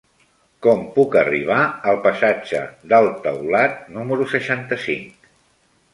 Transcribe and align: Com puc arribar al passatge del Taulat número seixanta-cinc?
Com 0.67 0.79
puc 0.95 1.17
arribar 1.19 1.57
al 1.91 2.01
passatge 2.07 2.63
del 2.95 3.13
Taulat 3.27 3.77
número 3.99 4.29
seixanta-cinc? 4.33 5.35